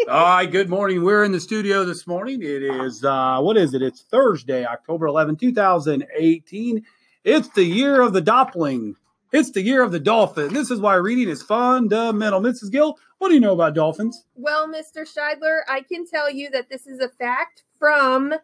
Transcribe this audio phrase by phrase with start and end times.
[0.00, 1.02] All right, good morning.
[1.02, 2.42] We're in the studio this morning.
[2.42, 3.80] It is, uh, what is it?
[3.80, 6.84] It's Thursday, October 11, 2018.
[7.24, 8.96] It's the year of the Doppling.
[9.32, 10.52] It's the year of the dolphin.
[10.52, 12.40] This is why reading is fundamental.
[12.40, 12.70] Mrs.
[12.70, 14.24] Gill, what do you know about dolphins?
[14.34, 15.02] Well, Mr.
[15.02, 18.34] Scheidler, I can tell you that this is a fact from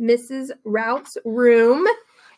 [0.00, 0.50] Mrs.
[0.64, 1.86] Rout's room.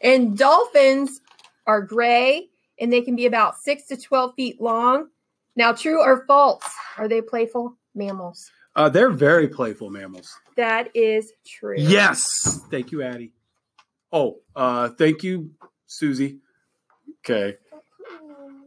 [0.03, 1.21] And dolphins
[1.67, 2.51] are gray
[2.81, 5.09] and they can be about six to 12 feet long.
[5.55, 6.65] Now, true or false?
[6.99, 8.51] Are they playful mammals?
[8.75, 10.33] Uh, they're very playful mammals.
[10.57, 11.77] That is true.
[11.77, 12.27] Yes.
[12.71, 13.33] Thank you, Addie.
[14.13, 15.50] Oh, uh, thank you,
[15.87, 16.39] Susie.
[17.21, 17.57] Okay.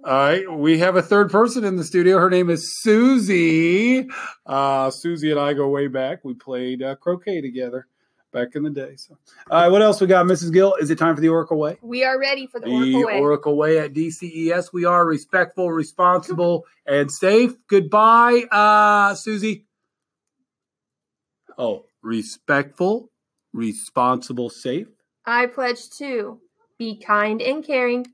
[0.04, 2.20] All right, we have a third person in the studio.
[2.20, 4.08] Her name is Susie.
[4.46, 6.24] Uh, Susie and I go way back.
[6.24, 7.88] We played uh, croquet together
[8.36, 8.96] back in the day.
[8.98, 9.18] So,
[9.50, 10.52] all right, what else we got, Mrs.
[10.52, 10.76] Gill?
[10.76, 11.78] Is it time for the Oracle Way?
[11.82, 13.20] We are ready for the, The Oracle Way.
[13.20, 14.74] Oracle Way at DCES.
[14.74, 17.54] We are respectful, responsible, and safe.
[17.68, 19.66] Goodbye, uh, Susie.
[21.58, 23.10] Oh, respectful,
[23.54, 24.88] responsible, safe.
[25.26, 26.42] I pledge to
[26.78, 28.06] be kind and caring,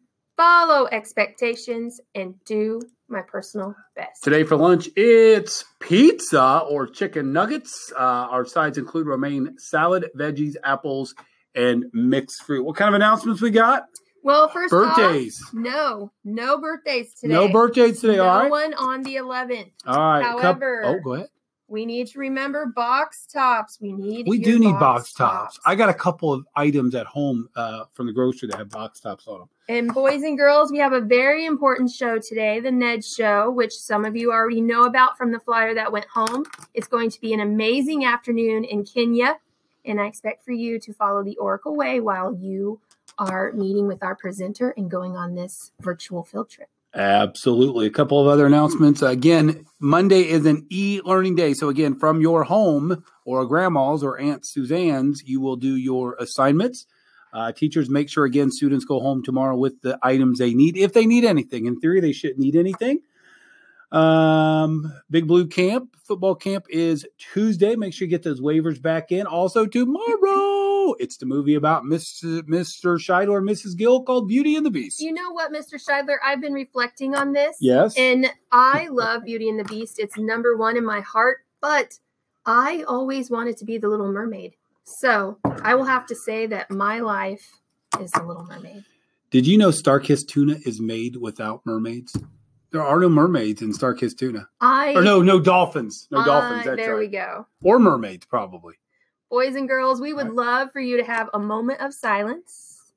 [0.42, 4.24] follow expectations, and do my personal best.
[4.24, 7.94] Today for lunch, it's pizza or chicken nuggets.
[7.96, 11.14] Uh, our sides include romaine salad, veggies, apples,
[11.54, 12.64] and mixed fruit.
[12.64, 13.84] What kind of announcements we got?
[14.24, 15.40] Well, first Birthdays.
[15.48, 17.34] off, no, no birthdays today.
[17.34, 18.18] No birthdays today.
[18.18, 18.52] no all right.
[18.52, 19.72] one on the 11th.
[19.86, 20.24] All right.
[20.24, 21.28] Cup- However, oh, go ahead.
[21.72, 23.80] We need to remember box tops.
[23.80, 24.28] We need.
[24.28, 25.58] We do need box tops.
[25.66, 29.00] I got a couple of items at home uh, from the grocery that have box
[29.00, 29.50] tops on them.
[29.70, 33.72] And boys and girls, we have a very important show today, the Ned Show, which
[33.72, 36.44] some of you already know about from the flyer that went home.
[36.74, 39.40] It's going to be an amazing afternoon in Kenya,
[39.86, 42.82] and I expect for you to follow the Oracle Way while you
[43.18, 46.68] are meeting with our presenter and going on this virtual field trip.
[46.94, 47.88] Absolutely.
[47.88, 49.02] A couple of other announcements.
[49.02, 51.54] Again, Monday is an e learning day.
[51.54, 56.86] So, again, from your home or grandma's or Aunt Suzanne's, you will do your assignments.
[57.34, 60.92] Uh, teachers make sure, again, students go home tomorrow with the items they need, if
[60.92, 61.66] they need anything.
[61.66, 63.00] In theory, they shouldn't need anything.
[63.92, 67.76] Um, Big Blue Camp, football camp is Tuesday.
[67.76, 69.28] Make sure you get those waivers back in.
[69.28, 72.42] Also, tomorrow, it's the movie about Mr.
[72.44, 72.98] Mr.
[72.98, 73.78] Scheidler and Mrs.
[73.78, 75.00] Gill called Beauty and the Beast.
[75.02, 75.74] You know what, Mr.
[75.76, 76.18] Scheidler?
[76.24, 77.58] I've been reflecting on this.
[77.60, 77.94] Yes.
[77.98, 80.00] And I love Beauty and the Beast.
[80.00, 82.00] It's number one in my heart, but
[82.46, 84.56] I always wanted to be the Little Mermaid.
[84.84, 87.48] So I will have to say that my life
[88.00, 88.84] is the Little Mermaid.
[89.30, 92.16] Did you know Starkist tuna is made without mermaids?
[92.72, 94.48] There are no mermaids in Starkist tuna.
[94.60, 96.08] I Or no, no dolphins.
[96.12, 96.66] No I- dolphins.
[96.66, 97.00] That's there right.
[97.00, 97.46] we go.
[97.64, 98.76] Or mermaids, probably.
[99.32, 100.36] Boys and girls, we would Right.
[100.36, 102.92] love for you to have a moment of silence.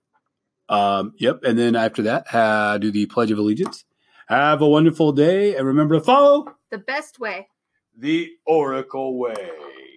[0.68, 1.44] Um, yep.
[1.44, 3.84] And then after that, uh, do the Pledge of Allegiance.
[4.28, 5.54] Have a wonderful day.
[5.56, 7.48] And remember to follow The best way.
[7.96, 9.50] the Oracle Way.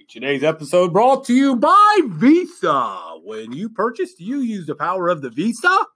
[0.08, 3.18] Today's episode brought to you by Visa.
[3.24, 5.88] When you purchase, do you use the power of the Visa?